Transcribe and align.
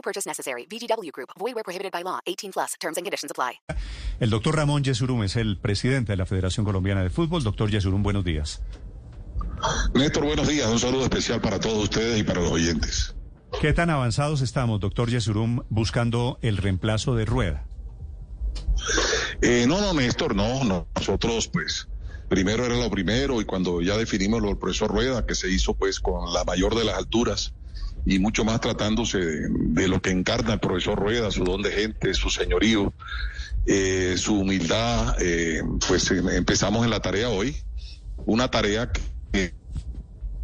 No 0.00 0.02
purchase 0.02 0.26
necessary. 0.26 0.66
VGW 0.66 1.12
Group. 1.12 1.28
Void 1.38 1.54
where 1.54 1.62
prohibited 1.62 1.92
by 1.92 2.02
law. 2.02 2.20
18 2.26 2.52
plus. 2.52 2.74
Terms 2.80 2.96
and 2.96 3.04
conditions 3.04 3.30
apply. 3.30 3.60
El 4.18 4.30
doctor 4.30 4.56
Ramón 4.56 4.82
Yesurum 4.82 5.22
es 5.24 5.36
el 5.36 5.58
presidente 5.58 6.12
de 6.12 6.16
la 6.16 6.24
Federación 6.24 6.64
Colombiana 6.64 7.02
de 7.02 7.10
Fútbol. 7.10 7.42
Doctor 7.42 7.70
Yesurum, 7.70 8.02
buenos 8.02 8.24
días. 8.24 8.62
Néstor, 9.94 10.24
buenos 10.24 10.48
días. 10.48 10.66
Un 10.68 10.78
saludo 10.78 11.04
especial 11.04 11.42
para 11.42 11.60
todos 11.60 11.84
ustedes 11.84 12.18
y 12.18 12.22
para 12.22 12.40
los 12.40 12.50
oyentes. 12.50 13.14
¿Qué 13.60 13.74
tan 13.74 13.90
avanzados 13.90 14.40
estamos, 14.40 14.80
doctor 14.80 15.10
Yesurum, 15.10 15.64
buscando 15.68 16.38
el 16.40 16.56
reemplazo 16.56 17.14
de 17.14 17.26
Rueda? 17.26 17.66
Eh, 19.42 19.66
no, 19.68 19.82
no, 19.82 19.92
Néstor, 19.92 20.34
no, 20.34 20.64
no. 20.64 20.88
Nosotros, 20.96 21.48
pues, 21.48 21.88
primero 22.30 22.64
era 22.64 22.76
lo 22.76 22.90
primero 22.90 23.38
y 23.42 23.44
cuando 23.44 23.82
ya 23.82 23.98
definimos 23.98 24.40
lo 24.40 24.48
del 24.48 24.56
profesor 24.56 24.90
Rueda, 24.90 25.26
que 25.26 25.34
se 25.34 25.50
hizo, 25.50 25.74
pues, 25.74 26.00
con 26.00 26.32
la 26.32 26.44
mayor 26.44 26.74
de 26.74 26.84
las 26.84 26.96
alturas 26.96 27.52
y 28.06 28.18
mucho 28.18 28.44
más 28.44 28.60
tratándose 28.60 29.18
de, 29.18 29.88
lo 29.88 30.00
que 30.00 30.10
encarna 30.10 30.54
el 30.54 30.60
profesor 30.60 30.98
Rueda, 30.98 31.30
su 31.30 31.44
don 31.44 31.62
de 31.62 31.70
gente, 31.70 32.14
su 32.14 32.30
señorío, 32.30 32.92
eh, 33.66 34.14
su 34.16 34.40
humildad, 34.40 35.16
eh, 35.20 35.62
pues 35.86 36.10
em, 36.10 36.28
empezamos 36.30 36.84
en 36.84 36.90
la 36.90 37.00
tarea 37.00 37.28
hoy, 37.28 37.56
una 38.24 38.50
tarea 38.50 38.90
que, 38.90 39.54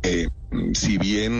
eh, 0.02 0.28
si 0.74 0.96
bien 0.98 1.32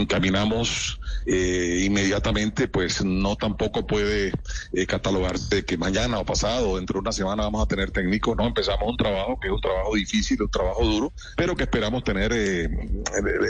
encaminamos 0.00 0.98
eh, 1.26 1.82
inmediatamente, 1.86 2.68
pues 2.68 3.04
no 3.04 3.36
tampoco 3.36 3.86
puede 3.86 4.32
eh, 4.72 4.86
catalogarse 4.86 5.64
que 5.64 5.76
mañana 5.76 6.18
o 6.18 6.24
pasado, 6.24 6.76
dentro 6.76 6.94
de 6.94 7.00
una 7.00 7.12
semana 7.12 7.44
vamos 7.44 7.62
a 7.62 7.66
tener 7.66 7.90
técnicos. 7.90 8.36
No, 8.36 8.46
empezamos 8.46 8.88
un 8.88 8.96
trabajo 8.96 9.38
que 9.40 9.48
es 9.48 9.52
un 9.54 9.60
trabajo 9.60 9.94
difícil, 9.94 10.40
un 10.42 10.50
trabajo 10.50 10.84
duro, 10.84 11.12
pero 11.36 11.54
que 11.56 11.64
esperamos 11.64 12.04
tener 12.04 12.32
eh, 12.34 12.68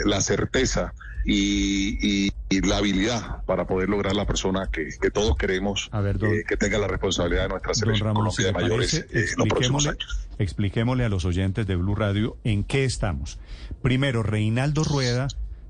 la 0.05 0.21
certeza 0.21 0.93
y, 1.27 1.97
y, 2.27 2.31
y, 2.49 2.61
la 2.61 2.77
habilidad 2.77 3.43
para 3.45 3.65
poder 3.65 3.89
lograr 3.89 4.15
la 4.15 4.27
persona 4.27 4.69
que, 4.71 4.89
que 5.01 5.09
todos 5.09 5.35
queremos 5.37 5.89
A 5.91 5.99
ver, 6.01 6.19
don- 6.19 6.31
eh, 6.31 6.43
que 6.47 6.55
tenga 6.55 6.77
la 6.77 6.87
responsabilidad 6.87 7.43
de 7.43 7.49
nuestra 7.49 7.73
selección 7.73 8.07
Ramón, 8.09 8.31
si 8.31 8.43
Colombia 8.43 8.45
de 8.45 8.69
le 8.69 8.75
mayores 8.75 8.93
eh, 8.93 9.05
en 9.31 9.37
los 9.39 9.47
próximos 9.47 9.87
años. 9.87 10.27
expliquémosle 10.37 11.03
a 11.03 11.09
los 11.09 11.25
oyentes 11.25 11.65
de 11.65 11.75
Blue 11.75 11.95
Radio 11.95 12.37
en 12.43 12.63
qué 12.63 12.83
estamos. 12.85 13.39
Primero, 13.81 14.21
Reinaldo 14.65 14.83
Rueda 14.83 15.27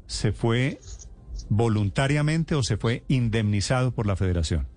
se 0.08 0.32
fue 0.32 0.80
voluntariamente 1.50 2.56
o 2.56 2.64
se 2.64 2.78
fue 2.78 3.04
indemnizado 3.10 3.92
por 3.92 4.08
la 4.08 4.16
federación. 4.16 4.68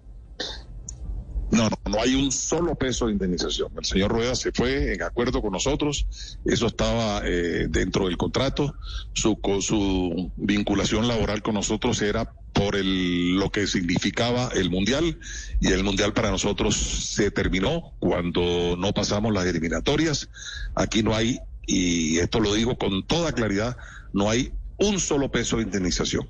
No, 1.53 1.71
no, 1.87 2.01
hay 2.01 2.17
un 2.17 2.33
solo 2.33 2.75
peso 2.75 3.07
de 3.07 3.13
indemnización. 3.13 3.71
El 3.79 3.85
señor 3.85 4.11
Rueda 4.11 4.35
se 4.35 4.51
fue 4.51 4.93
en 4.93 5.03
acuerdo 5.03 5.41
con 5.41 5.53
nosotros, 5.53 6.07
eso 6.45 6.67
estaba 6.67 7.23
eh, 7.25 7.69
dentro 7.71 8.07
del 8.07 8.17
contrato, 8.17 8.75
su, 9.15 9.39
su 9.61 10.33
vinculación 10.37 11.07
laboral 11.07 11.41
con 11.41 11.55
nosotros 11.55 12.03
era 12.03 12.35
por 12.53 12.75
el, 12.75 13.37
lo 13.37 13.51
que 13.51 13.69
significaba 13.69 14.51
el 14.53 14.69
Mundial 14.69 15.21
y 15.61 15.69
el 15.69 15.85
Mundial 15.85 16.13
para 16.13 16.33
nosotros 16.33 16.77
se 16.77 17.31
terminó 17.31 17.93
cuando 18.01 18.77
no 18.77 18.93
pasamos 18.93 19.33
las 19.33 19.47
eliminatorias. 19.47 20.29
Aquí 20.75 21.05
no 21.05 21.15
hay, 21.15 21.39
y 21.67 22.19
esto 22.19 22.41
lo 22.41 22.53
digo 22.53 22.77
con 22.77 23.07
toda 23.07 23.33
claridad, 23.33 23.77
no 24.13 24.31
hay 24.31 24.53
un 24.79 25.01
solo 25.01 25.31
peso 25.31 25.57
de 25.57 25.65
indemnización. 25.65 26.27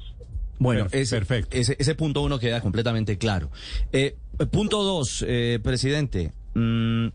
Bueno, 0.59 0.87
ese, 0.91 1.17
perfecto. 1.17 1.57
Ese, 1.57 1.77
ese 1.79 1.95
punto 1.95 2.23
uno 2.23 2.39
queda 2.39 2.61
completamente 2.61 3.19
claro. 3.19 3.51
Eh, 3.93 4.17
punto 4.51 4.83
dos, 4.83 5.25
eh, 5.27 5.61
presidente. 5.63 6.33
mm, 6.55 7.09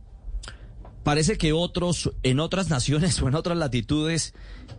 parece 1.04 1.38
que 1.38 1.54
otros, 1.54 2.12
en 2.24 2.40
otras 2.40 2.70
naciones 2.70 3.22
o 3.22 3.28
en 3.28 3.36
otras 3.36 3.58
latitudes, 3.58 4.34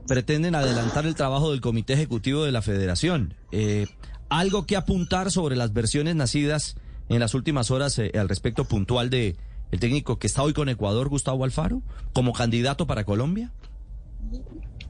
pretenden 0.06 0.54
adelantar 0.54 1.06
el 1.06 1.14
trabajo 1.14 1.50
del 1.50 1.60
Comité 1.60 1.92
Ejecutivo 1.92 2.44
de 2.44 2.52
la 2.52 2.62
Federación. 2.62 3.34
Eh, 3.52 3.86
algo 4.28 4.66
que 4.66 4.76
apuntar 4.76 5.30
sobre 5.30 5.56
las 5.56 5.72
versiones 5.72 6.16
nacidas 6.16 6.76
en 7.08 7.20
las 7.20 7.34
últimas 7.34 7.70
horas 7.70 7.98
eh, 7.98 8.12
al 8.14 8.28
respecto 8.28 8.64
puntual 8.64 9.10
de 9.10 9.36
el 9.70 9.80
técnico 9.80 10.18
que 10.18 10.26
está 10.26 10.42
hoy 10.42 10.52
con 10.52 10.68
Ecuador, 10.68 11.08
Gustavo 11.08 11.44
Alfaro, 11.44 11.82
como 12.12 12.32
candidato 12.32 12.86
para 12.86 13.04
Colombia. 13.04 13.52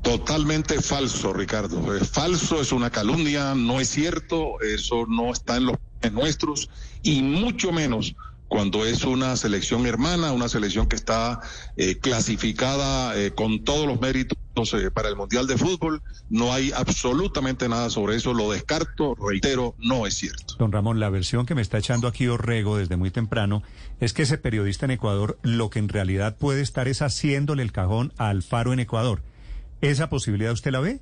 Totalmente 0.04 0.80
falso, 0.82 1.32
Ricardo. 1.32 1.96
Es 1.96 2.10
falso, 2.10 2.60
es 2.60 2.72
una 2.72 2.90
calumnia, 2.90 3.54
no 3.54 3.80
es 3.80 3.88
cierto, 3.88 4.60
eso 4.60 5.06
no 5.08 5.32
está 5.32 5.56
en 5.56 5.66
los 5.66 5.76
nuestros 6.12 6.68
y 7.02 7.22
mucho 7.22 7.72
menos 7.72 8.14
cuando 8.46 8.84
es 8.84 9.04
una 9.04 9.34
selección 9.36 9.86
hermana, 9.86 10.32
una 10.32 10.48
selección 10.48 10.86
que 10.86 10.96
está 10.96 11.40
eh, 11.76 11.96
clasificada 11.98 13.18
eh, 13.18 13.32
con 13.32 13.64
todos 13.64 13.86
los 13.86 14.00
méritos 14.00 14.38
eh, 14.74 14.90
para 14.92 15.08
el 15.08 15.16
Mundial 15.16 15.46
de 15.46 15.56
Fútbol. 15.56 16.02
No 16.28 16.52
hay 16.52 16.70
absolutamente 16.70 17.68
nada 17.68 17.90
sobre 17.90 18.16
eso, 18.16 18.34
lo 18.34 18.52
descarto, 18.52 19.14
reitero, 19.16 19.74
no 19.78 20.06
es 20.06 20.14
cierto. 20.14 20.54
Don 20.58 20.70
Ramón, 20.70 21.00
la 21.00 21.08
versión 21.08 21.46
que 21.46 21.54
me 21.54 21.62
está 21.62 21.78
echando 21.78 22.06
aquí 22.06 22.28
Orrego 22.28 22.76
desde 22.76 22.96
muy 22.96 23.10
temprano 23.10 23.62
es 24.00 24.12
que 24.12 24.22
ese 24.22 24.38
periodista 24.38 24.84
en 24.84 24.92
Ecuador 24.92 25.38
lo 25.42 25.70
que 25.70 25.78
en 25.78 25.88
realidad 25.88 26.36
puede 26.36 26.60
estar 26.60 26.86
es 26.88 27.00
haciéndole 27.00 27.62
el 27.62 27.72
cajón 27.72 28.12
a 28.18 28.28
Alfaro 28.28 28.72
en 28.72 28.80
Ecuador. 28.80 29.22
¿Esa 29.84 30.08
posibilidad 30.08 30.52
usted 30.52 30.70
la 30.72 30.80
ve? 30.80 31.00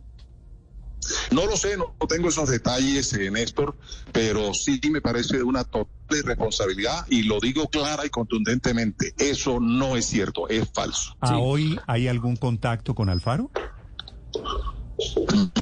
No 1.30 1.46
lo 1.46 1.56
sé, 1.56 1.76
no, 1.76 1.94
tengo 2.08 2.28
esos 2.28 2.48
detalles, 2.48 3.12
eh, 3.14 3.30
Néstor, 3.30 3.76
pero 4.12 4.54
sí 4.54 4.80
me 4.90 5.00
parece 5.00 5.38
de 5.38 5.42
una 5.42 5.64
total 5.64 5.88
irresponsabilidad 6.10 7.06
y 7.08 7.22
lo 7.22 7.40
digo 7.40 7.68
clara 7.68 8.06
y 8.06 8.10
contundentemente. 8.10 9.14
Eso 9.18 9.58
no 9.60 9.96
es 9.96 10.06
cierto, 10.06 10.48
es 10.48 10.68
falso. 10.72 11.16
¿A 11.20 11.38
hoy 11.38 11.78
hay 11.86 12.08
algún 12.08 12.36
contacto 12.36 12.94
con 12.94 13.08
Alfaro? 13.08 13.50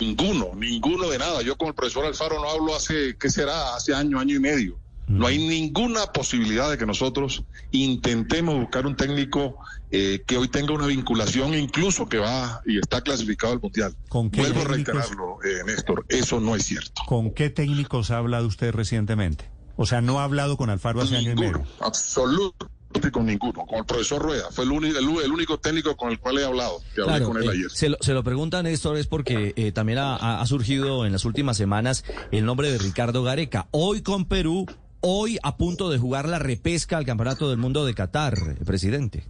Ninguno, 0.00 0.50
ninguno 0.54 1.08
de 1.08 1.18
nada. 1.18 1.42
Yo 1.42 1.56
con 1.56 1.68
el 1.68 1.74
profesor 1.74 2.04
Alfaro 2.04 2.40
no 2.40 2.50
hablo 2.50 2.74
hace, 2.74 3.16
¿qué 3.18 3.30
será? 3.30 3.74
Hace 3.74 3.94
año, 3.94 4.18
año 4.18 4.36
y 4.36 4.40
medio. 4.40 4.78
No 5.10 5.26
hay 5.26 5.38
ninguna 5.38 6.06
posibilidad 6.06 6.70
de 6.70 6.78
que 6.78 6.86
nosotros 6.86 7.42
intentemos 7.72 8.54
buscar 8.58 8.86
un 8.86 8.96
técnico 8.96 9.56
eh, 9.90 10.22
que 10.26 10.36
hoy 10.36 10.48
tenga 10.48 10.72
una 10.72 10.86
vinculación, 10.86 11.54
incluso 11.54 12.08
que 12.08 12.18
va 12.18 12.62
y 12.64 12.78
está 12.78 13.00
clasificado 13.02 13.52
al 13.54 13.60
Mundial. 13.60 13.94
¿Con 14.08 14.30
qué 14.30 14.40
Vuelvo 14.42 14.60
a 14.60 14.64
técnicos? 14.66 14.94
reiterarlo, 14.94 15.38
eh, 15.44 15.64
Néstor, 15.66 16.04
eso 16.08 16.38
no 16.40 16.54
es 16.54 16.64
cierto. 16.64 17.02
¿Con 17.06 17.32
qué 17.32 17.50
técnicos 17.50 18.10
ha 18.12 18.18
hablado 18.18 18.46
usted 18.46 18.72
recientemente? 18.72 19.50
O 19.76 19.84
sea, 19.86 20.00
no 20.00 20.20
ha 20.20 20.24
hablado 20.24 20.56
con 20.56 20.70
Alfaro 20.70 21.00
hace 21.00 21.16
año 21.16 21.32
y 21.32 21.34
Ninguno, 21.34 21.58
medio. 21.60 21.72
absolutamente 21.80 23.10
con 23.12 23.26
ninguno. 23.26 23.64
Con 23.66 23.78
el 23.78 23.84
profesor 23.86 24.20
Rueda, 24.22 24.44
fue 24.50 24.64
el, 24.64 24.70
único, 24.72 24.98
el, 24.98 25.04
el 25.24 25.32
único 25.32 25.58
técnico 25.58 25.96
con 25.96 26.10
el 26.10 26.18
cual 26.20 26.38
he 26.38 26.44
hablado, 26.44 26.80
que 26.94 27.02
hablé 27.02 27.24
con 27.24 27.36
él 27.38 27.44
eh, 27.44 27.50
ayer. 27.52 27.70
se, 27.70 27.88
lo, 27.88 27.96
se 28.00 28.12
lo 28.12 28.22
pregunta 28.22 28.62
Néstor 28.62 28.96
es 28.96 29.06
porque 29.06 29.54
eh, 29.56 29.72
también 29.72 29.98
ha 30.00 30.44
surgido 30.46 31.06
en 31.06 31.12
las 31.12 31.24
últimas 31.24 31.56
semanas 31.56 32.04
el 32.30 32.44
nombre 32.44 32.70
de 32.70 32.78
Ricardo 32.78 33.22
Gareca. 33.22 33.68
Hoy 33.70 34.02
con 34.02 34.26
Perú, 34.26 34.66
hoy 35.00 35.38
a 35.42 35.56
punto 35.56 35.90
de 35.90 35.98
jugar 35.98 36.28
la 36.28 36.38
repesca 36.38 36.96
al 36.96 37.06
Campeonato 37.06 37.48
del 37.48 37.58
Mundo 37.58 37.84
de 37.84 37.94
Qatar, 37.94 38.38
eh, 38.38 38.64
presidente. 38.64 39.24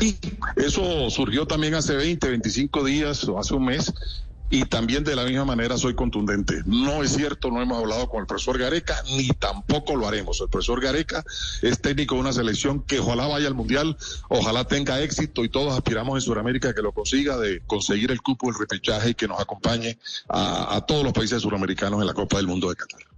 Y 0.00 0.16
eso 0.56 1.10
surgió 1.10 1.46
también 1.46 1.74
hace 1.74 1.94
20, 1.94 2.28
25 2.28 2.84
días 2.84 3.24
o 3.28 3.38
hace 3.38 3.54
un 3.54 3.66
mes. 3.66 3.92
Y 4.50 4.66
también 4.66 5.02
de 5.02 5.16
la 5.16 5.24
misma 5.24 5.46
manera 5.46 5.78
soy 5.78 5.94
contundente. 5.94 6.60
No 6.66 7.02
es 7.02 7.12
cierto, 7.12 7.50
no 7.50 7.62
hemos 7.62 7.78
hablado 7.78 8.10
con 8.10 8.20
el 8.20 8.26
profesor 8.26 8.58
Gareca, 8.58 9.02
ni 9.16 9.28
tampoco 9.28 9.96
lo 9.96 10.06
haremos. 10.06 10.42
El 10.42 10.50
profesor 10.50 10.78
Gareca 10.78 11.24
es 11.62 11.80
técnico 11.80 12.16
de 12.16 12.20
una 12.20 12.34
selección 12.34 12.82
que 12.82 13.00
ojalá 13.00 13.26
vaya 13.26 13.48
al 13.48 13.54
Mundial, 13.54 13.96
ojalá 14.28 14.66
tenga 14.66 15.00
éxito 15.00 15.42
y 15.42 15.48
todos 15.48 15.72
aspiramos 15.72 16.16
en 16.16 16.20
Sudamérica 16.20 16.74
que 16.74 16.82
lo 16.82 16.92
consiga, 16.92 17.38
de 17.38 17.62
conseguir 17.66 18.10
el 18.10 18.20
cupo, 18.20 18.50
el 18.50 18.58
repechaje 18.58 19.10
y 19.10 19.14
que 19.14 19.26
nos 19.26 19.40
acompañe 19.40 19.98
a, 20.28 20.76
a 20.76 20.84
todos 20.84 21.02
los 21.02 21.14
países 21.14 21.40
suramericanos 21.40 22.02
en 22.02 22.06
la 22.06 22.12
Copa 22.12 22.36
del 22.36 22.46
Mundo 22.46 22.68
de 22.68 22.76
Qatar. 22.76 23.11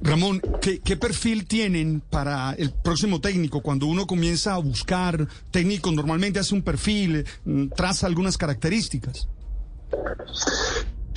Ramón, 0.00 0.42
¿qué, 0.60 0.96
perfil 0.96 1.46
tienen 1.46 2.00
para 2.00 2.52
el 2.52 2.70
próximo 2.72 3.20
técnico? 3.20 3.62
Cuando 3.62 3.86
uno 3.86 4.06
comienza 4.06 4.54
a 4.54 4.58
buscar 4.58 5.26
técnicos, 5.50 5.92
normalmente 5.92 6.38
hace 6.38 6.54
un 6.54 6.62
perfil, 6.62 7.24
mm, 7.44 7.68
traza 7.68 8.06
algunas 8.06 8.36
características. 8.36 9.28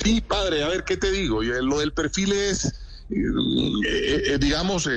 Sí, 0.02 0.20
padre, 0.20 0.64
a 0.64 0.68
ver, 0.68 0.84
¿qué 0.84 0.96
te 0.96 1.10
digo? 1.12 1.42
Lo 1.42 1.80
del 1.80 1.92
perfil 1.92 2.32
es 2.32 2.72
eh, 3.12 4.38
digamos, 4.40 4.88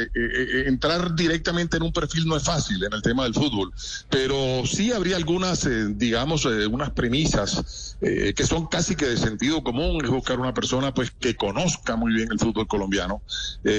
entrar 0.65 1.15
directamente 1.15 1.77
en 1.77 1.83
un 1.83 1.92
perfil 1.92 2.27
no 2.27 2.38
es 2.38 2.44
fácil 2.44 2.83
en 2.83 2.94
el 2.94 3.01
tema 3.01 3.24
del 3.24 3.33
fútbol, 3.33 3.74
pero 4.10 4.63
sí 4.65 4.92
habría 4.92 5.15
algunas, 5.15 5.68
digamos, 5.98 6.45
unas 6.45 6.92
premisas 6.92 7.98
que 8.00 8.45
son 8.45 8.68
casi 8.68 8.95
que 8.95 9.06
de 9.06 9.18
sentido 9.18 9.63
común, 9.63 10.04
es 10.04 10.10
buscar 10.10 10.39
una 10.39 10.54
persona 10.54 10.94
pues 10.94 11.12
que 11.12 11.36
conozca 11.36 11.95
muy 11.95 12.13
bien 12.13 12.30
el 12.31 12.39
fútbol 12.39 12.68
colombiano, 12.68 13.21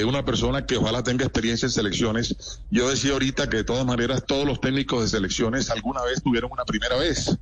una 0.06 0.24
persona 0.24 0.66
que 0.66 0.76
ojalá 0.76 1.02
tenga 1.02 1.24
experiencia 1.24 1.66
en 1.66 1.72
selecciones. 1.72 2.60
Yo 2.70 2.88
decía 2.88 3.12
ahorita 3.12 3.48
que 3.48 3.58
de 3.58 3.64
todas 3.64 3.86
maneras 3.86 4.24
todos 4.26 4.46
los 4.46 4.60
técnicos 4.60 5.02
de 5.02 5.08
selecciones 5.08 5.70
alguna 5.70 6.02
vez 6.02 6.22
tuvieron 6.22 6.50
una 6.50 6.64
primera 6.64 6.96
vez, 6.96 7.36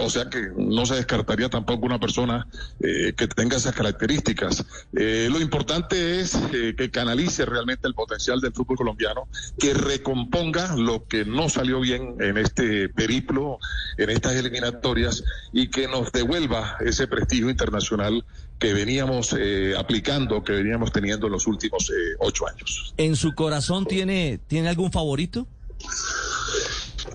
o 0.00 0.10
sea 0.10 0.28
que 0.28 0.50
no 0.56 0.84
se 0.84 0.96
descartaría 0.96 1.48
tampoco 1.48 1.86
una 1.86 2.00
persona 2.00 2.46
que 2.80 3.28
tenga 3.34 3.56
esas 3.56 3.74
características. 3.74 4.64
lo 4.92 5.40
importante 5.40 5.93
es 5.94 6.36
que 6.50 6.90
canalice 6.90 7.44
realmente 7.44 7.86
el 7.88 7.94
potencial 7.94 8.40
del 8.40 8.52
fútbol 8.52 8.76
colombiano, 8.76 9.28
que 9.58 9.74
recomponga 9.74 10.76
lo 10.76 11.06
que 11.06 11.24
no 11.24 11.48
salió 11.48 11.80
bien 11.80 12.16
en 12.20 12.38
este 12.38 12.88
periplo, 12.88 13.58
en 13.96 14.10
estas 14.10 14.34
eliminatorias, 14.34 15.24
y 15.52 15.68
que 15.68 15.88
nos 15.88 16.12
devuelva 16.12 16.76
ese 16.80 17.06
prestigio 17.06 17.50
internacional 17.50 18.24
que 18.58 18.72
veníamos 18.72 19.34
eh, 19.38 19.74
aplicando, 19.76 20.42
que 20.42 20.52
veníamos 20.52 20.92
teniendo 20.92 21.26
en 21.26 21.32
los 21.32 21.46
últimos 21.46 21.90
eh, 21.90 22.16
ocho 22.18 22.48
años. 22.48 22.94
¿En 22.96 23.16
su 23.16 23.34
corazón 23.34 23.86
tiene, 23.86 24.38
tiene 24.46 24.68
algún 24.68 24.92
favorito? 24.92 25.46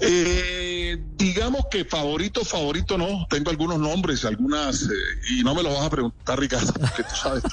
Eh, 0.01 0.97
digamos 1.18 1.65
que 1.69 1.86
favorito, 1.86 2.44
favorito 2.44 2.97
no. 2.97 3.27
Tengo 3.30 3.50
algunos 3.50 3.80
nombres, 3.80 4.25
algunas, 4.25 4.83
eh, 4.83 4.88
y 5.31 5.44
no 5.44 5.53
me 5.53 5.63
lo 5.63 5.74
vas 5.74 5.86
a 5.86 5.89
preguntar, 5.89 6.39
Ricardo, 6.39 6.74
porque 6.74 7.03
tú 7.03 7.15
sabes 7.15 7.44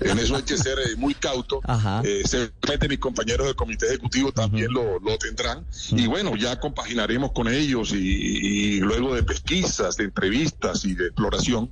que 0.00 0.08
en 0.08 0.18
eso 0.18 0.36
hay 0.36 0.42
que 0.42 0.56
ser 0.58 0.78
eh, 0.78 0.96
muy 0.96 1.14
cauto. 1.14 1.60
Eh, 2.02 2.22
seguramente 2.26 2.88
mis 2.88 2.98
compañeros 2.98 3.46
del 3.46 3.56
comité 3.56 3.86
ejecutivo 3.86 4.32
también 4.32 4.72
lo, 4.72 4.98
lo, 5.00 5.16
tendrán. 5.18 5.64
Y 5.90 6.06
bueno, 6.06 6.36
ya 6.36 6.58
compaginaremos 6.58 7.32
con 7.32 7.48
ellos 7.48 7.92
y, 7.92 7.96
y, 7.96 8.80
luego 8.80 9.14
de 9.14 9.22
pesquisas, 9.22 9.96
de 9.96 10.04
entrevistas 10.04 10.84
y 10.84 10.94
de 10.94 11.06
exploración, 11.06 11.70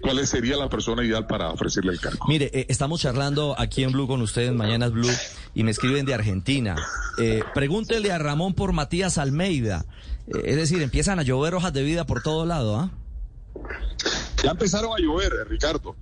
cuál 0.00 0.26
sería 0.26 0.56
la 0.56 0.68
persona 0.68 1.04
ideal 1.04 1.26
para 1.26 1.50
ofrecerle 1.50 1.92
el 1.92 2.00
cargo. 2.00 2.24
Mire, 2.28 2.66
estamos 2.68 3.00
charlando 3.00 3.54
aquí 3.58 3.82
en 3.82 3.92
Blue 3.92 4.06
con 4.06 4.22
ustedes, 4.22 4.52
Mañanas 4.52 4.92
Blue, 4.92 5.10
y 5.54 5.64
me 5.64 5.70
escriben 5.70 6.06
de 6.06 6.14
Argentina. 6.14 6.76
pregúntele 7.54 8.12
a 8.12 8.18
Ramón 8.18 8.54
por 8.54 8.72
Matías 8.72 9.18
Almeida. 9.18 9.84
Es 10.44 10.56
decir, 10.56 10.80
empiezan 10.82 11.18
a 11.18 11.22
llover 11.22 11.54
hojas 11.54 11.72
de 11.72 11.82
vida 11.82 12.06
por 12.06 12.22
todo 12.22 12.46
lado, 12.46 12.76
¿ah? 12.76 12.90
Ya 14.42 14.50
empezaron 14.50 14.90
a 14.92 14.98
llover, 14.98 15.32
eh, 15.32 15.44
Ricardo. 15.44 15.94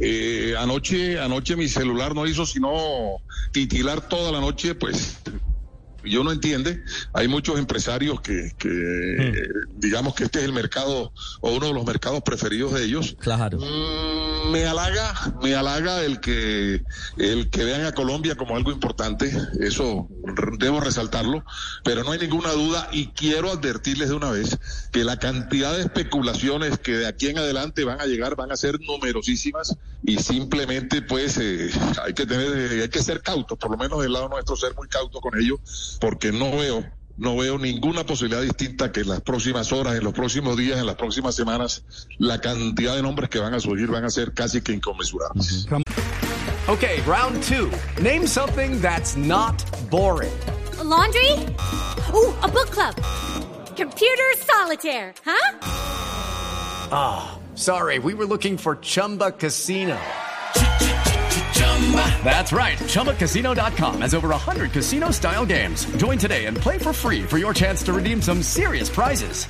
Eh, 0.00 0.54
anoche, 0.56 1.18
anoche 1.18 1.56
mi 1.56 1.66
celular 1.66 2.14
no 2.14 2.26
hizo 2.26 2.46
sino 2.46 3.16
titilar 3.50 4.08
toda 4.08 4.30
la 4.30 4.40
noche, 4.40 4.74
pues 4.74 5.18
yo 6.08 6.24
no 6.24 6.32
entiende. 6.32 6.82
Hay 7.12 7.28
muchos 7.28 7.58
empresarios 7.58 8.20
que, 8.20 8.52
que 8.58 8.68
hmm. 8.68 9.78
digamos 9.78 10.14
que 10.14 10.24
este 10.24 10.40
es 10.40 10.44
el 10.44 10.52
mercado 10.52 11.12
o 11.40 11.52
uno 11.52 11.66
de 11.66 11.74
los 11.74 11.84
mercados 11.84 12.22
preferidos 12.22 12.74
de 12.74 12.84
ellos. 12.84 13.16
Claro. 13.20 13.58
Mm, 13.58 14.27
me 14.48 14.66
halaga, 14.66 15.14
me 15.42 15.54
halaga 15.54 16.02
el 16.02 16.20
que 16.20 16.82
el 17.16 17.50
que 17.50 17.64
vean 17.64 17.84
a 17.84 17.92
Colombia 17.92 18.34
como 18.34 18.56
algo 18.56 18.72
importante. 18.72 19.30
Eso 19.60 20.08
debo 20.58 20.80
resaltarlo, 20.80 21.44
pero 21.84 22.04
no 22.04 22.12
hay 22.12 22.18
ninguna 22.18 22.52
duda 22.52 22.88
y 22.92 23.08
quiero 23.08 23.50
advertirles 23.50 24.08
de 24.08 24.14
una 24.14 24.30
vez 24.30 24.58
que 24.92 25.04
la 25.04 25.18
cantidad 25.18 25.74
de 25.74 25.82
especulaciones 25.82 26.78
que 26.78 26.92
de 26.92 27.06
aquí 27.06 27.28
en 27.28 27.38
adelante 27.38 27.84
van 27.84 28.00
a 28.00 28.06
llegar 28.06 28.36
van 28.36 28.52
a 28.52 28.56
ser 28.56 28.80
numerosísimas 28.80 29.76
y 30.02 30.18
simplemente 30.18 31.02
pues 31.02 31.38
eh, 31.38 31.70
hay 32.04 32.14
que 32.14 32.26
tener 32.26 32.82
hay 32.82 32.88
que 32.88 33.02
ser 33.02 33.22
cautos, 33.22 33.58
por 33.58 33.70
lo 33.70 33.76
menos 33.76 34.02
del 34.02 34.12
lado 34.12 34.28
nuestro 34.28 34.56
ser 34.56 34.74
muy 34.74 34.88
cautos 34.88 35.20
con 35.20 35.38
ello 35.38 35.60
porque 36.00 36.32
no 36.32 36.50
veo 36.52 36.97
no 37.18 37.36
veo 37.36 37.58
ninguna 37.58 38.04
posibilidad 38.06 38.42
distinta 38.42 38.92
que 38.92 39.00
en 39.00 39.08
las 39.08 39.20
próximas 39.20 39.72
horas, 39.72 39.96
en 39.96 40.04
los 40.04 40.14
próximos 40.14 40.56
días, 40.56 40.78
en 40.78 40.86
las 40.86 40.94
próximas 40.94 41.34
semanas, 41.34 41.84
la 42.18 42.40
cantidad 42.40 42.94
de 42.94 43.02
nombres 43.02 43.28
que 43.28 43.40
van 43.40 43.54
a 43.54 43.60
surgir 43.60 43.88
van 43.88 44.04
a 44.04 44.10
ser 44.10 44.32
casi 44.32 44.62
que 44.62 44.72
inconmensurables. 44.72 45.66
Okay, 46.68 47.00
round 47.06 47.42
two. 47.42 47.70
Name 48.00 48.26
something 48.26 48.80
that's 48.80 49.16
not 49.16 49.56
boring. 49.90 50.32
A 50.78 50.84
laundry? 50.84 51.32
Ooh, 52.14 52.32
a 52.42 52.48
book 52.48 52.70
club. 52.70 52.94
Computer 53.74 54.34
solitaire, 54.36 55.14
huh? 55.24 55.58
Ah, 56.90 57.38
oh, 57.38 57.56
sorry, 57.56 57.98
we 57.98 58.14
were 58.14 58.26
looking 58.26 58.56
for 58.56 58.76
Chumba 58.76 59.32
Casino. 59.32 59.98
That's 62.22 62.52
right. 62.52 62.76
ChumbaCasino.com 62.78 64.02
has 64.02 64.14
over 64.14 64.28
100 64.28 64.72
casino 64.72 65.10
style 65.10 65.46
games. 65.46 65.86
Join 65.96 66.18
today 66.18 66.44
and 66.44 66.56
play 66.56 66.76
for 66.76 66.92
free 66.92 67.22
for 67.22 67.38
your 67.38 67.54
chance 67.54 67.82
to 67.84 67.94
redeem 67.94 68.20
some 68.20 68.42
serious 68.42 68.90
prizes. 68.90 69.46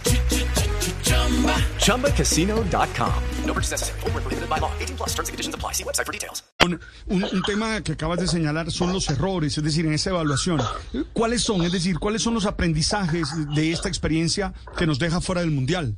ChumbaCasino.com. 1.79 3.23
No 3.45 3.53
purchase 3.53 3.73
necessary. 3.73 4.01
Full 4.01 4.11
prohibited 4.11 4.49
by 4.49 4.59
law. 4.59 4.71
18 4.79 4.97
plus 4.97 5.09
terms 5.15 5.29
and 5.29 5.35
conditions 5.35 5.55
apply. 5.55 5.73
See 5.73 5.85
website 5.85 6.07
for 6.07 6.13
details. 6.13 6.43
Un, 6.63 6.81
un, 7.09 7.43
tema 7.43 7.81
que 7.83 7.93
acabas 7.93 8.21
de 8.21 8.27
señalar 8.27 8.71
son 8.71 8.93
los 8.93 9.09
errores, 9.09 9.57
es 9.57 9.65
decir, 9.65 9.87
en 9.87 9.95
esa 9.95 10.11
evaluación. 10.11 10.61
¿Cuáles 11.13 11.43
son? 11.43 11.63
Es 11.63 11.73
decir, 11.73 11.99
¿cuáles 11.99 12.23
son 12.23 12.35
los 12.35 12.47
aprendizajes 12.47 13.29
de 13.55 13.73
esta 13.73 13.89
experiencia 13.89 14.53
que 14.77 14.87
nos 14.87 14.99
deja 14.99 15.21
fuera 15.21 15.41
del 15.41 15.51
Mundial? 15.51 15.97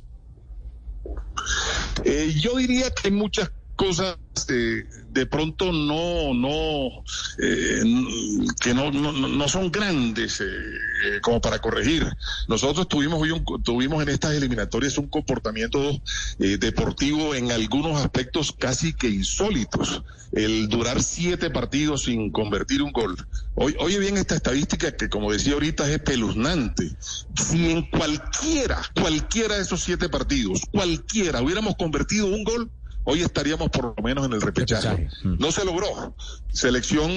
Eh, 2.05 2.33
yo 2.39 2.55
diría 2.55 2.91
que 2.91 3.09
hay 3.09 3.11
muchas 3.11 3.51
cosas 3.81 4.15
eh, 4.47 4.85
de 5.09 5.25
pronto 5.25 5.71
no, 5.71 6.35
no, 6.35 7.03
eh, 7.39 7.81
que 8.59 8.75
no, 8.75 8.91
no, 8.91 9.11
no, 9.11 9.47
son 9.49 9.71
grandes 9.71 10.39
eh, 10.39 10.45
eh, 10.45 11.19
como 11.21 11.41
para 11.41 11.57
corregir. 11.57 12.07
Nosotros 12.47 12.87
tuvimos 12.87 13.19
hoy 13.19 13.31
un, 13.31 13.43
tuvimos 13.63 14.03
en 14.03 14.09
estas 14.09 14.35
eliminatorias 14.35 14.99
un 14.99 15.07
comportamiento 15.07 15.79
eh, 16.37 16.57
deportivo 16.59 17.33
en 17.33 17.51
algunos 17.51 17.99
aspectos 17.99 18.51
casi 18.51 18.93
que 18.93 19.09
insólitos. 19.09 20.03
El 20.31 20.69
durar 20.69 21.01
siete 21.01 21.49
partidos 21.49 22.03
sin 22.03 22.31
convertir 22.31 22.83
un 22.83 22.91
gol. 22.93 23.17
Hoy, 23.55 23.75
oye 23.79 23.99
bien 23.99 24.15
esta 24.15 24.35
estadística 24.35 24.95
que 24.95 25.09
como 25.09 25.31
decía 25.31 25.53
ahorita 25.53 25.89
es 25.89 25.95
espeluznante. 25.95 26.95
Si 27.35 27.71
en 27.71 27.89
cualquiera, 27.89 28.79
cualquiera 28.93 29.55
de 29.55 29.63
esos 29.63 29.81
siete 29.81 30.07
partidos, 30.07 30.61
cualquiera 30.71 31.41
hubiéramos 31.41 31.75
convertido 31.75 32.27
un 32.27 32.43
gol, 32.45 32.71
hoy 33.03 33.21
estaríamos 33.21 33.69
por 33.69 33.95
lo 33.97 34.03
menos 34.03 34.25
en 34.25 34.33
el 34.33 34.41
repechaje. 34.41 35.07
Mm. 35.23 35.37
No 35.39 35.51
se 35.51 35.65
logró. 35.65 36.15
Selección 36.51 37.09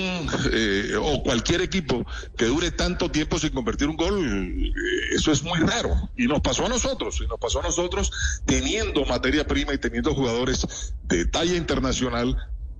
eh, 0.52 0.92
o 1.00 1.22
cualquier 1.22 1.60
equipo 1.60 2.06
que 2.36 2.46
dure 2.46 2.70
tanto 2.70 3.10
tiempo 3.10 3.38
sin 3.38 3.50
convertir 3.50 3.88
un 3.88 3.96
gol, 3.96 4.24
eh, 4.24 4.72
eso 5.14 5.32
es 5.32 5.42
muy 5.42 5.58
raro. 5.60 6.10
Y 6.16 6.26
nos 6.26 6.40
pasó 6.40 6.66
a 6.66 6.68
nosotros, 6.68 7.20
y 7.20 7.26
nos 7.26 7.38
pasó 7.38 7.60
a 7.60 7.62
nosotros 7.62 8.10
teniendo 8.44 9.04
materia 9.04 9.46
prima 9.46 9.74
y 9.74 9.78
teniendo 9.78 10.14
jugadores 10.14 10.94
de 11.04 11.26
talla 11.26 11.56
internacional 11.56 12.36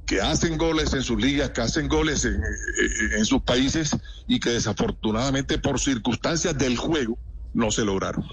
que 0.06 0.20
hacen 0.20 0.58
goles 0.58 0.92
en 0.92 1.02
sus 1.02 1.20
ligas, 1.20 1.50
que 1.50 1.62
hacen 1.62 1.88
goles 1.88 2.24
en, 2.24 2.40
en 3.16 3.24
sus 3.24 3.42
países 3.42 3.96
y 4.28 4.38
que 4.38 4.50
desafortunadamente 4.50 5.58
por 5.58 5.80
circunstancias 5.80 6.56
del 6.58 6.76
juego 6.76 7.18
no 7.54 7.70
se 7.70 7.84
lograron. 7.84 8.24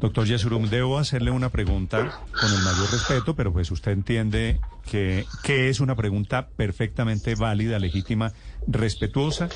Doctor 0.00 0.26
Yesurum, 0.26 0.68
debo 0.70 0.98
hacerle 0.98 1.32
una 1.32 1.48
pregunta 1.48 2.22
con 2.40 2.52
el 2.52 2.62
mayor 2.62 2.90
respeto, 2.92 3.34
pero 3.34 3.52
pues 3.52 3.70
usted 3.72 3.90
entiende 3.90 4.60
que, 4.88 5.26
que 5.42 5.68
es 5.68 5.80
una 5.80 5.96
pregunta 5.96 6.48
perfectamente 6.50 7.34
válida, 7.34 7.80
legítima, 7.80 8.32
respetuosa, 8.68 9.48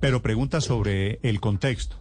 pero 0.00 0.22
pregunta 0.22 0.62
sobre 0.62 1.20
el 1.22 1.40
contexto. 1.40 2.00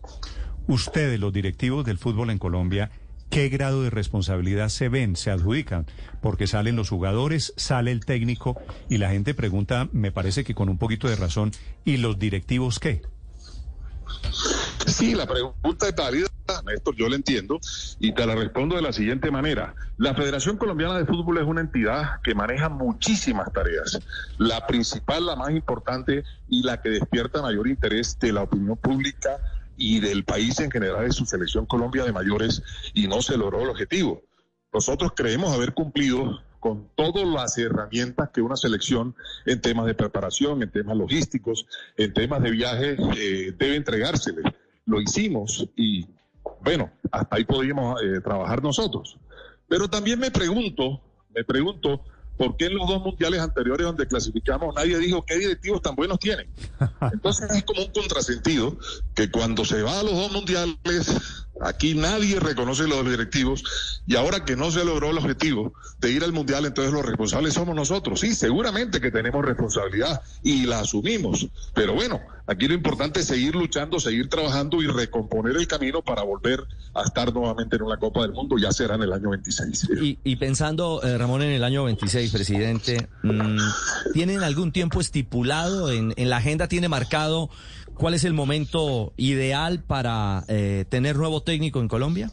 Ustedes, 0.68 1.20
los 1.20 1.34
directivos 1.34 1.84
del 1.86 1.98
fútbol 1.98 2.30
en 2.30 2.38
Colombia, 2.38 2.92
¿qué 3.30 3.50
grado 3.50 3.84
de 3.84 3.90
responsabilidad 3.90 4.70
se 4.70 4.88
ven, 4.88 5.18
se 5.18 5.30
adjudican? 5.30 5.86
Porque 6.22 6.48
salen 6.48 6.78
los 6.78 6.90
jugadores, 6.90 7.54
sale 7.58 7.92
el 7.92 8.06
técnico 8.06 8.58
y 8.90 9.00
la 9.00 9.10
gente 9.10 9.34
pregunta, 9.34 9.90
me 9.92 10.14
parece 10.14 10.46
que 10.46 10.56
con 10.56 10.70
un 10.70 10.78
poquito 10.78 11.10
de 11.10 11.18
razón, 11.18 11.52
¿y 11.84 11.98
los 11.98 12.18
directivos 12.18 12.80
qué? 12.80 13.02
Sí, 14.88 15.14
la 15.14 15.26
pregunta 15.26 15.90
es 15.90 15.96
válida, 15.96 16.28
Néstor, 16.66 16.96
yo 16.96 17.08
la 17.08 17.16
entiendo 17.16 17.60
y 18.00 18.14
te 18.14 18.26
la 18.26 18.36
respondo 18.36 18.76
de 18.76 18.82
la 18.82 18.94
siguiente 18.94 19.32
manera. 19.32 19.76
La 19.98 20.14
Federación 20.14 20.58
Colombiana 20.58 20.98
de 20.98 21.06
Fútbol 21.06 21.38
es 21.38 21.46
una 21.46 21.62
entidad 21.62 22.22
que 22.24 22.36
maneja 22.36 22.70
muchísimas 22.70 23.52
tareas. 23.54 24.00
La 24.38 24.68
principal, 24.68 25.26
la 25.26 25.36
más 25.36 25.52
importante 25.52 26.24
y 26.50 26.64
la 26.64 26.82
que 26.82 26.90
despierta 26.90 27.42
mayor 27.42 27.68
interés 27.68 28.18
de 28.20 28.34
la 28.34 28.44
opinión 28.44 28.78
pública 28.78 29.38
y 29.78 30.00
del 30.00 30.24
país 30.24 30.60
en 30.60 30.70
general 30.70 31.06
es 31.06 31.16
su 31.16 31.26
selección 31.26 31.66
Colombia 31.66 32.04
de 32.04 32.12
mayores 32.12 32.62
y 32.94 33.08
no 33.08 33.22
se 33.22 33.38
logró 33.38 33.62
el 33.62 33.70
objetivo. 33.70 34.22
Nosotros 34.74 35.14
creemos 35.16 35.54
haber 35.54 35.74
cumplido 35.74 36.40
con 36.62 36.88
todas 36.96 37.28
las 37.28 37.58
herramientas 37.58 38.30
que 38.30 38.42
una 38.42 38.56
selección 38.56 39.16
en 39.46 39.60
temas 39.60 39.88
de 39.88 39.96
preparación, 39.96 40.62
en 40.62 40.70
temas 40.70 40.96
logísticos, 40.96 41.66
en 41.98 42.14
temas 42.14 42.44
de 42.44 42.52
viaje 42.52 42.98
eh, 43.18 43.54
debe 43.58 43.76
entregársele. 43.76 44.44
Lo 44.86 45.02
hicimos 45.02 45.68
y 45.76 46.08
bueno, 46.64 46.92
hasta 47.12 47.36
ahí 47.36 47.44
podíamos 47.44 48.02
eh, 48.02 48.22
trabajar 48.22 48.62
nosotros. 48.62 49.18
Pero 49.68 49.90
también 49.90 50.20
me 50.20 50.32
pregunto, 50.32 51.02
me 51.34 51.44
pregunto 51.44 52.04
¿por 52.42 52.58
qué 52.58 52.66
en 52.66 52.76
los 52.76 52.88
dos 52.88 53.02
mundiales 53.04 53.40
anteriores 53.40 53.86
donde 53.86 54.08
clasificamos 54.08 54.74
nadie 54.74 54.98
dijo 54.98 55.24
qué 55.24 55.38
directivos 55.38 55.82
tan 55.82 55.96
buenos 55.96 56.18
tienen? 56.18 56.50
Entonces 57.14 57.52
es 57.52 57.64
como 57.64 57.84
un 57.84 57.92
contrasentido 57.92 58.78
que 59.14 59.30
cuando 59.30 59.64
se 59.64 59.84
va 59.84 60.00
a 60.00 60.04
los 60.04 60.14
dos 60.14 60.32
mundiales, 60.32 60.76
aquí 61.64 61.96
nadie 61.96 62.40
reconoce 62.40 62.88
los 62.88 63.06
directivos 63.10 63.64
y 64.08 64.16
ahora 64.16 64.46
que 64.46 64.56
no 64.56 64.72
se 64.72 64.84
logró 64.84 65.12
el 65.12 65.18
objetivo 65.18 65.74
de 66.00 66.12
ir 66.12 66.24
al 66.24 66.34
mundial, 66.34 66.66
entonces 66.66 66.94
los 66.94 67.06
responsables 67.06 67.54
somos 67.54 67.76
nosotros. 67.76 68.20
Sí, 68.20 68.34
seguramente 68.34 69.00
que 69.00 69.12
tenemos 69.12 69.46
responsabilidad 69.46 70.22
y 70.44 70.66
la 70.66 70.80
asumimos, 70.80 71.48
pero 71.74 71.94
bueno, 71.94 72.20
aquí 72.48 72.68
lo 72.68 72.74
importante 72.74 73.22
es 73.22 73.28
seguir 73.28 73.56
luchando, 73.56 74.00
seguir 74.00 74.30
trabajando 74.30 74.82
y 74.82 74.88
recomponer 74.88 75.56
el 75.56 75.68
camino 75.68 76.02
para 76.02 76.24
volver 76.24 76.66
a 76.94 77.04
estar 77.04 77.34
nuevamente 77.34 77.76
en 77.76 77.84
una 77.84 77.98
Copa 77.98 78.24
del 78.24 78.32
Mundo, 78.32 78.58
ya 78.58 78.72
será 78.72 78.96
en 78.96 79.04
el 79.04 79.14
año 79.14 79.30
26. 79.30 79.90
Y, 80.02 80.20
y 80.24 80.36
pensando, 80.36 81.02
eh, 81.04 81.18
Ramón, 81.18 81.42
en 81.44 81.52
el 81.52 81.64
año 81.64 81.84
26, 81.86 82.32
presidente, 82.32 83.08
mm, 83.24 83.58
¿tienen 84.14 84.44
algún 84.44 84.72
tiempo 84.72 85.00
estipulado 85.00 85.92
en, 85.92 86.14
en 86.18 86.30
la 86.30 86.38
agenda? 86.38 86.68
¿Tiene 86.68 86.90
marcado 86.90 87.50
cuál 87.96 88.14
es 88.14 88.24
el 88.24 88.34
momento 88.34 89.14
ideal 89.18 89.84
para 89.84 90.44
eh, 90.48 90.86
tener 90.90 91.16
nuevo 91.16 91.44
técnico 91.44 91.80
en 91.80 91.88
Colombia? 91.88 92.32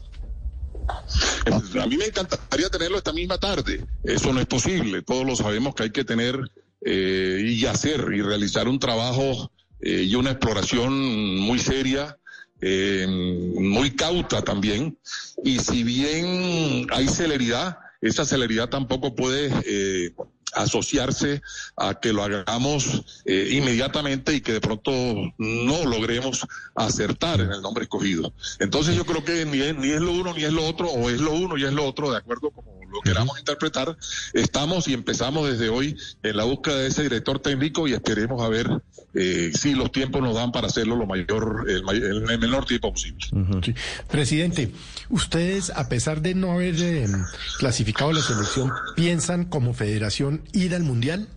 A 1.47 1.85
mí 1.87 1.97
me 1.97 2.05
encantaría 2.05 2.69
tenerlo 2.69 2.97
esta 2.97 3.13
misma 3.13 3.37
tarde. 3.37 3.85
Eso 4.03 4.33
no 4.33 4.39
es 4.39 4.47
posible. 4.47 5.01
Todos 5.01 5.25
lo 5.25 5.35
sabemos 5.35 5.75
que 5.75 5.83
hay 5.83 5.91
que 5.91 6.03
tener 6.03 6.39
eh, 6.83 7.43
y 7.45 7.65
hacer 7.65 8.07
y 8.13 8.21
realizar 8.21 8.67
un 8.67 8.79
trabajo 8.79 9.51
eh, 9.81 10.03
y 10.03 10.15
una 10.15 10.31
exploración 10.31 11.39
muy 11.39 11.59
seria, 11.59 12.17
eh, 12.61 13.05
muy 13.07 13.91
cauta 13.95 14.41
también. 14.41 14.97
Y 15.43 15.59
si 15.59 15.83
bien 15.83 16.87
hay 16.91 17.07
celeridad, 17.07 17.77
esa 18.01 18.25
celeridad 18.25 18.69
tampoco 18.69 19.15
puede 19.15 19.51
eh, 19.65 20.13
asociarse 20.53 21.41
a 21.75 21.99
que 21.99 22.13
lo 22.13 22.23
hagamos 22.23 23.21
eh, 23.25 23.49
inmediatamente 23.51 24.33
y 24.33 24.41
que 24.41 24.53
de 24.53 24.61
pronto 24.61 24.91
no 25.37 25.85
logremos 25.85 26.45
acertar 26.75 27.41
en 27.41 27.51
el 27.51 27.61
nombre 27.61 27.83
escogido. 27.83 28.33
Entonces 28.59 28.95
yo 28.95 29.05
creo 29.05 29.23
que 29.23 29.45
ni 29.45 29.61
es, 29.61 29.75
ni 29.75 29.89
es 29.89 30.01
lo 30.01 30.11
uno 30.11 30.33
ni 30.33 30.43
es 30.43 30.53
lo 30.53 30.65
otro, 30.65 30.89
o 30.89 31.09
es 31.09 31.19
lo 31.19 31.31
uno 31.31 31.57
y 31.57 31.65
es 31.65 31.73
lo 31.73 31.85
otro, 31.85 32.11
de 32.11 32.17
acuerdo 32.17 32.51
como 32.51 32.78
lo 32.91 33.01
queramos 33.01 33.37
interpretar. 33.39 33.97
Estamos 34.33 34.87
y 34.87 34.93
empezamos 34.93 35.49
desde 35.49 35.69
hoy 35.69 35.97
en 36.23 36.37
la 36.37 36.43
búsqueda 36.43 36.77
de 36.77 36.87
ese 36.87 37.03
director 37.03 37.39
técnico 37.39 37.87
y 37.87 37.93
esperemos 37.93 38.41
a 38.41 38.49
ver 38.49 38.69
eh, 39.13 39.51
si 39.57 39.73
los 39.73 39.91
tiempos 39.91 40.21
nos 40.21 40.35
dan 40.35 40.51
para 40.51 40.67
hacerlo 40.67 40.95
lo 40.95 41.05
mayor, 41.05 41.65
el, 41.67 41.83
may- 41.83 41.97
el 41.97 42.21
menor 42.39 42.65
tiempo 42.65 42.91
posible. 42.91 43.25
Sí. 43.63 43.73
Presidente, 44.09 44.71
ustedes, 45.09 45.69
a 45.71 45.89
pesar 45.89 46.21
de 46.21 46.35
no 46.35 46.51
haber 46.53 46.75
eh, 46.79 47.07
clasificado 47.57 48.11
la 48.11 48.21
selección, 48.21 48.71
¿piensan 48.95 49.45
como 49.45 49.73
federación 49.73 50.43
ir 50.53 50.75
al 50.75 50.83
Mundial? 50.83 51.27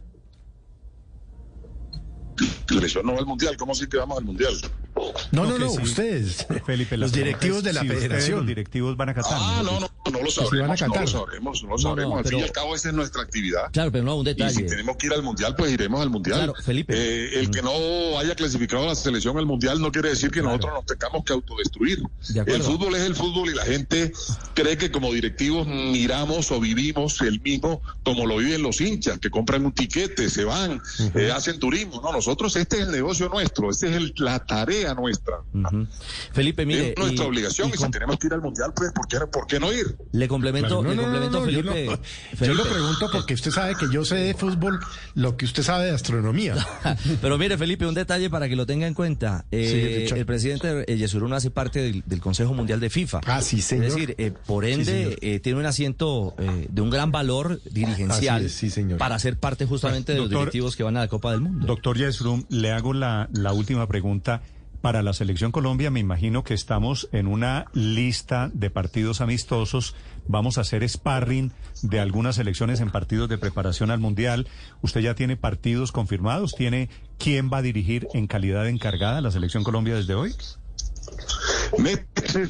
La 2.40 2.76
selección 2.76 3.06
no 3.06 3.12
va 3.12 3.18
al 3.20 3.26
mundial, 3.26 3.56
¿cómo 3.56 3.72
así 3.72 3.86
que 3.86 3.98
vamos 3.98 4.18
al 4.18 4.24
mundial? 4.24 4.52
No, 5.32 5.44
no, 5.46 5.58
no, 5.58 5.70
sí. 5.70 5.82
ustedes, 5.82 6.46
Felipe, 6.66 6.96
los 6.96 7.12
directivos 7.12 7.62
de 7.62 7.72
la 7.72 7.80
si 7.82 7.88
federación. 7.88 8.38
los 8.38 8.46
directivos 8.46 8.96
van 8.96 9.08
a 9.10 9.14
Qatar. 9.14 9.32
Ah, 9.40 9.62
no, 9.64 9.80
no, 9.80 9.88
no 10.10 10.22
lo 10.22 10.30
si 10.30 10.40
van 10.58 10.70
a 10.70 10.76
sabremos, 10.76 10.82
no 10.94 11.00
lo 11.00 11.06
sabremos, 11.06 11.62
no 11.62 11.68
lo 11.70 11.76
No, 11.76 11.78
sabremos. 11.78 12.12
no, 12.14 12.18
Al 12.18 12.24
fin 12.26 12.38
y 12.38 12.42
al 12.42 12.52
cabo, 12.52 12.74
esa 12.74 12.88
es 12.88 12.94
nuestra 12.94 13.22
actividad. 13.22 13.70
Claro, 13.72 13.90
pero 13.92 14.04
no 14.04 14.16
un 14.16 14.26
Y 14.26 14.30
si 14.30 14.34
detalle. 14.34 14.62
tenemos 14.64 14.96
que 14.96 15.06
ir 15.06 15.12
al 15.12 15.22
mundial, 15.22 15.54
pues 15.56 15.72
iremos 15.72 16.00
al 16.00 16.10
mundial. 16.10 16.36
Claro, 16.38 16.54
Felipe. 16.62 16.92
Eh, 16.96 17.40
el 17.40 17.50
que 17.50 17.62
no 17.62 17.72
haya 18.18 18.34
clasificado 18.34 18.84
a 18.84 18.86
la 18.88 18.94
selección 18.94 19.38
al 19.38 19.46
mundial 19.46 19.80
no 19.80 19.90
quiere 19.92 20.10
decir 20.10 20.30
que 20.30 20.42
nosotros 20.42 20.72
nos 20.74 20.86
tengamos 20.86 21.24
que 21.24 21.32
autodestruir. 21.32 22.02
De. 22.28 22.40
El 22.54 22.62
fútbol 22.62 22.94
es 22.96 23.02
el 23.02 23.14
fútbol 23.14 23.50
y 23.50 23.54
la 23.54 23.64
gente 23.64 24.12
cree 24.54 24.76
que 24.76 24.90
como 24.90 25.12
directivos 25.12 25.66
miramos 25.66 26.50
o 26.50 26.60
vivimos 26.60 27.20
el 27.22 27.40
mismo 27.40 27.80
como 28.04 28.26
lo 28.26 28.36
viven 28.38 28.62
los 28.62 28.80
hinchas, 28.80 29.18
que 29.18 29.30
compran 29.30 29.64
un 29.64 29.72
tiquete, 29.72 30.28
se 30.30 30.44
van, 30.44 30.80
eh, 31.14 31.30
hacen 31.34 31.58
turismo. 31.58 32.00
No, 32.02 32.12
nosotros 32.12 32.54
este 32.56 32.76
es 32.76 32.82
el 32.86 32.92
negocio 32.92 33.28
nuestro, 33.28 33.70
esta 33.70 33.86
es 33.88 33.96
el- 33.96 34.12
la 34.16 34.44
tarea 34.44 34.91
nuestra. 34.94 35.36
Felipe, 36.32 36.66
mire. 36.66 36.90
es 36.90 36.98
nuestra 36.98 37.24
y- 37.24 37.28
obligación 37.28 37.68
y, 37.70 37.74
y 37.74 37.76
si 37.76 37.90
tenemos 37.90 38.16
que 38.18 38.26
ir 38.26 38.32
al 38.34 38.40
mundial, 38.42 38.72
pues 38.74 38.92
¿por 38.92 39.06
qué, 39.08 39.18
por 39.26 39.46
qué 39.46 39.58
no 39.60 39.72
ir? 39.72 39.96
le 40.12 40.28
complemento, 40.28 40.80
Claro, 40.80 40.82
no, 40.82 40.90
le 40.90 40.96
no, 40.96 41.02
complemento, 41.02 41.38
no, 41.40 41.44
Felipe. 41.44 41.84
lo- 41.86 41.96
Felipe. 42.36 42.46
Yo 42.46 42.54
lo 42.54 42.64
pregunto 42.64 43.06
porque 43.12 43.34
usted 43.34 43.50
sabe 43.50 43.74
que 43.76 43.86
yo 43.92 44.04
sé 44.04 44.16
de 44.16 44.34
fútbol 44.34 44.80
lo 45.14 45.36
que 45.36 45.44
usted 45.44 45.62
sabe 45.62 45.86
de 45.86 45.90
astronomía. 45.92 46.54
Pero 47.20 47.38
mire, 47.38 47.56
Felipe, 47.58 47.86
un 47.86 47.94
detalle 47.94 48.30
para 48.30 48.48
que 48.48 48.56
lo 48.56 48.66
tenga 48.66 48.86
en 48.86 48.94
cuenta. 48.94 49.44
Eh, 49.50 50.08
el 50.14 50.26
presidente 50.26 50.84
eh, 50.86 50.96
Yesurún 50.96 51.32
hace 51.32 51.50
parte 51.50 51.80
del, 51.80 52.02
del 52.06 52.20
Consejo 52.20 52.54
Mundial 52.54 52.80
de 52.80 52.90
FIFA. 52.90 53.20
Ah, 53.26 53.42
sí, 53.42 53.60
señor. 53.62 53.86
Es 53.86 53.94
decir, 53.94 54.14
eh, 54.18 54.32
por 54.46 54.64
ende, 54.64 55.18
eh, 55.20 55.40
tiene 55.40 55.58
un 55.60 55.66
asiento 55.66 56.34
eh, 56.38 56.66
de 56.70 56.80
un 56.82 56.90
gran 56.90 57.12
valor 57.12 57.60
dirigencial 57.70 58.44
es, 58.46 58.52
sí, 58.52 58.70
señor. 58.70 58.98
para 58.98 59.18
ser 59.18 59.38
parte 59.38 59.66
justamente 59.66 60.12
de 60.12 60.18
los 60.18 60.30
directivos 60.30 60.76
que 60.76 60.82
van 60.82 60.96
a 60.96 61.00
la 61.00 61.08
Copa 61.08 61.30
del 61.32 61.40
Mundo. 61.40 61.66
Doctor 61.66 61.96
Yesrum, 61.96 62.44
le 62.48 62.70
hago 62.72 62.92
la, 62.92 63.28
la 63.32 63.52
última 63.52 63.86
pregunta. 63.86 64.42
Para 64.82 65.02
la 65.02 65.12
selección 65.12 65.52
Colombia, 65.52 65.92
me 65.92 66.00
imagino 66.00 66.42
que 66.42 66.54
estamos 66.54 67.08
en 67.12 67.28
una 67.28 67.66
lista 67.72 68.50
de 68.52 68.68
partidos 68.68 69.20
amistosos. 69.20 69.94
Vamos 70.26 70.58
a 70.58 70.62
hacer 70.62 70.86
sparring 70.88 71.52
de 71.82 72.00
algunas 72.00 72.34
selecciones 72.34 72.80
en 72.80 72.90
partidos 72.90 73.28
de 73.28 73.38
preparación 73.38 73.92
al 73.92 74.00
Mundial. 74.00 74.48
¿Usted 74.82 75.00
ya 75.00 75.14
tiene 75.14 75.36
partidos 75.36 75.92
confirmados? 75.92 76.56
¿Tiene 76.56 76.90
quién 77.16 77.48
va 77.48 77.58
a 77.58 77.62
dirigir 77.62 78.08
en 78.12 78.26
calidad 78.26 78.68
encargada 78.68 79.20
la 79.20 79.30
selección 79.30 79.62
Colombia 79.62 79.94
desde 79.94 80.14
hoy? 80.14 80.34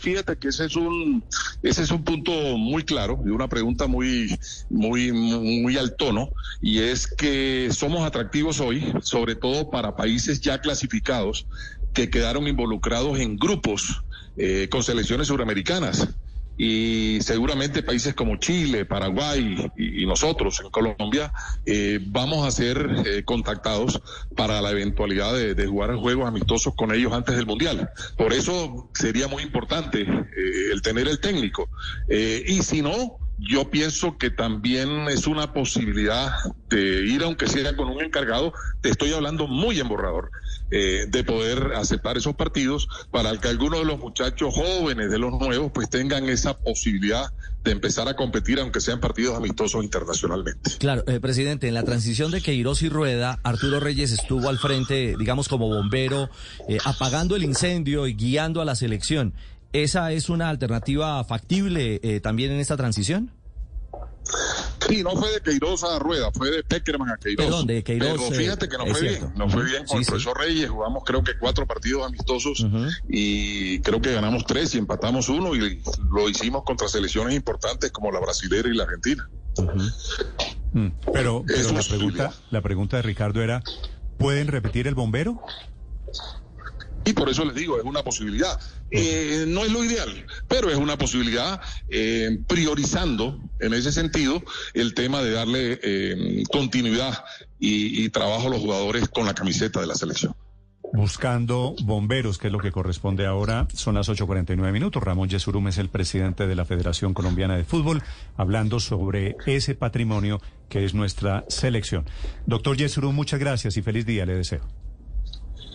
Fíjate 0.01 0.37
que 0.37 0.49
ese 0.49 0.67
es 0.67 0.77
un 0.77 1.23
ese 1.62 1.83
es 1.83 1.91
un 1.91 2.03
punto 2.03 2.33
muy 2.57 2.83
claro 2.83 3.21
y 3.25 3.29
una 3.29 3.49
pregunta 3.49 3.87
muy 3.87 4.39
muy 4.69 5.12
muy 5.12 5.77
al 5.77 5.97
tono 5.97 6.31
y 6.61 6.81
es 6.81 7.07
que 7.07 7.69
somos 7.73 8.07
atractivos 8.07 8.61
hoy, 8.61 8.93
sobre 9.03 9.37
todo 9.37 9.71
para 9.71 9.97
países 9.97 10.41
ya 10.41 10.61
clasificados 10.61 11.47
que 11.92 12.11
quedaron 12.11 12.49
involucrados 12.49 13.18
en 13.18 13.37
grupos 13.37 14.02
eh, 14.37 14.68
con 14.70 14.82
selecciones 14.82 15.28
suramericanas 15.28 16.08
y 16.56 17.18
seguramente 17.22 17.82
países 17.82 18.14
como 18.14 18.37
Chile, 18.37 18.84
Paraguay 18.84 19.70
y, 19.76 20.06
nosotros 20.06 20.61
en 20.62 20.70
Colombia 20.70 21.32
eh, 21.64 21.99
vamos 22.06 22.46
a 22.46 22.50
ser 22.50 23.04
eh, 23.06 23.25
contactados 23.25 24.00
para 24.37 24.61
la 24.61 24.70
eventualidad 24.70 25.34
de, 25.34 25.54
de 25.54 25.66
jugar 25.66 25.94
juegos 25.96 26.28
amistosos 26.28 26.75
con 26.76 26.92
ellos 26.94 27.12
antes 27.12 27.37
del 27.37 27.46
Mundial. 27.46 27.90
Por 28.16 28.32
eso 28.32 28.90
sería 28.94 29.28
muy 29.28 29.42
importante 29.42 30.02
eh, 30.02 30.72
el 30.72 30.82
tener 30.82 31.08
el 31.08 31.20
técnico. 31.20 31.68
Eh, 32.08 32.44
y 32.46 32.62
si 32.62 32.82
no, 32.82 33.16
yo 33.42 33.70
pienso 33.70 34.16
que 34.18 34.30
también 34.30 35.08
es 35.08 35.26
una 35.26 35.52
posibilidad 35.52 36.30
de 36.68 37.06
ir, 37.06 37.22
aunque 37.25 37.49
sea 37.49 37.76
con 37.76 37.88
un 37.88 38.02
encargado, 38.02 38.52
te 38.80 38.90
estoy 38.90 39.12
hablando 39.12 39.49
muy 39.49 39.80
en 39.80 39.88
borrador, 39.88 40.30
eh, 40.70 41.06
de 41.08 41.25
poder 41.25 41.72
aceptar 41.75 42.16
esos 42.16 42.34
partidos 42.37 42.88
para 43.11 43.37
que 43.38 43.49
algunos 43.49 43.80
de 43.80 43.84
los 43.84 43.99
muchachos 43.99 44.54
jóvenes, 44.54 45.11
de 45.11 45.18
los 45.18 45.32
nuevos, 45.32 45.72
pues 45.75 45.90
tengan 45.90 46.28
esa 46.28 46.56
posibilidad 46.56 47.32
de 47.64 47.70
empezar 47.70 48.08
a 48.08 48.16
competir, 48.16 48.58
aunque 48.58 48.80
sean 48.80 49.00
partidos 49.00 49.37
amistosos 49.37 49.84
internacionalmente. 49.84 50.70
Claro, 50.78 51.04
eh, 51.06 51.20
presidente, 51.20 51.68
en 51.68 51.75
la 51.75 51.84
transición 51.84 52.30
de 52.30 52.40
Queiroz 52.40 52.82
y 52.82 52.88
Rueda, 52.88 53.38
Arturo 53.42 53.80
Reyes 53.80 54.12
estuvo 54.12 54.49
al 54.49 54.58
frente, 54.58 55.14
digamos, 55.18 55.49
como 55.49 55.68
bombero, 55.68 56.28
eh, 56.68 56.78
apagando 56.84 57.37
el 57.37 57.44
incendio 57.44 58.06
y 58.06 58.14
guiando 58.14 58.61
a 58.61 58.64
la 58.64 58.75
selección. 58.75 59.34
¿Esa 59.73 60.12
es 60.12 60.29
una 60.29 60.49
alternativa 60.50 61.23
factible 61.25 62.00
eh, 62.02 62.21
también 62.21 62.52
en 62.52 62.61
esta 62.61 62.76
transición? 62.76 63.31
Sí, 64.88 65.02
no 65.02 65.11
fue 65.17 65.31
de 65.33 65.41
Queiroz 65.41 65.83
a 65.85 65.99
Rueda, 65.99 66.31
fue 66.33 66.50
de 66.50 66.62
Peckerman 66.62 67.09
a 67.11 67.17
Queiroz. 67.17 67.45
Perdón, 67.47 67.67
de 67.67 67.83
Queiroz, 67.83 68.11
Pero 68.12 68.35
eh, 68.35 68.35
fíjate 68.38 68.69
que 68.69 68.79
no 68.79 68.87
fue 68.87 69.00
cierto. 69.00 69.26
bien, 69.26 69.38
no 69.38 69.49
fue 69.49 69.64
bien 69.64 69.79
con 69.85 69.88
Sí, 69.88 69.97
el 69.99 70.05
sí. 70.05 70.11
profesor 70.11 70.38
Reyes, 70.38 70.71
jugamos 70.71 71.02
creo 71.05 71.23
que 71.25 71.33
cuatro 71.38 71.67
partidos 71.67 72.07
amistosos 72.07 72.67
y 73.09 73.79
creo 73.81 74.00
que 74.00 74.12
ganamos 74.12 74.45
tres 74.45 74.75
y 74.75 74.79
empatamos 74.79 75.29
uno 75.29 75.55
y 75.55 75.83
lo 76.11 76.29
hicimos 76.29 76.62
contra 76.64 76.88
selecciones 76.88 77.35
importantes 77.35 77.91
como 77.91 78.11
la 78.12 78.21
brasilera 78.21 78.69
y 78.69 78.75
la 78.75 78.85
argentina. 78.85 79.29
Mm, 80.73 80.88
Pero, 81.12 81.45
pero 81.47 81.73
la 81.73 81.83
pregunta, 81.83 82.33
la 82.50 82.61
pregunta 82.62 82.97
de 82.97 83.02
Ricardo 83.02 83.43
era, 83.43 83.62
¿pueden 84.19 84.49
repetir 84.49 84.87
el 84.88 84.95
bombero? 84.95 85.43
Y 87.04 87.12
por 87.14 87.28
eso 87.28 87.44
les 87.44 87.54
digo, 87.54 87.78
es 87.78 87.85
una 87.85 88.02
posibilidad. 88.02 88.61
Eh, 88.90 89.44
no 89.49 89.64
es 89.64 89.73
lo 89.73 89.85
ideal, 89.85 90.26
pero 90.49 90.71
es 90.71 90.76
una 90.76 90.97
posibilidad 90.97 91.61
eh, 91.88 92.38
priorizando 92.47 93.40
en 93.61 93.75
ese 93.75 93.90
sentido 93.90 94.42
el 94.75 94.94
tema 94.94 95.23
de 95.23 95.32
darle 95.32 95.80
eh, 95.82 96.42
continuidad 96.50 97.25
y, 97.59 98.04
y 98.04 98.09
trabajo 98.11 98.47
a 98.49 98.50
los 98.50 98.61
jugadores 98.61 99.09
con 99.09 99.26
la 99.26 99.35
camiseta 99.35 99.80
de 99.80 99.87
la 99.87 99.94
selección. 99.94 100.35
Buscando 100.94 101.75
bomberos, 101.85 102.37
que 102.37 102.49
es 102.49 102.52
lo 102.52 102.59
que 102.59 102.71
corresponde 102.71 103.25
ahora. 103.25 103.66
Son 103.73 103.94
las 103.94 104.11
8.49 104.11 104.73
minutos. 104.73 105.02
Ramón 105.02 105.30
Yesurum 105.30 105.68
es 105.68 105.78
el 105.78 105.88
presidente 105.88 106.47
de 106.47 106.54
la 106.54 106.66
Federación 106.66 107.14
Colombiana 107.14 107.56
de 107.56 107.64
Fútbol, 107.64 108.02
hablando 108.37 108.78
sobre 108.78 109.37
ese 109.47 109.75
patrimonio 109.75 110.42
que 110.68 110.85
es 110.85 110.92
nuestra 110.92 111.47
selección. 111.49 112.04
Doctor 112.44 112.76
Yesurum, 112.76 113.14
muchas 113.14 113.40
gracias 113.40 113.78
y 113.78 113.82
feliz 113.82 114.04
día 114.04 114.26
le 114.26 114.37
deseo. 114.37 114.82